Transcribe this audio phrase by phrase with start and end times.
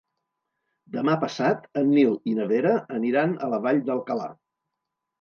[0.95, 4.31] Demà passat en Nil i na Vera aniran a la Vall d'Alcalà.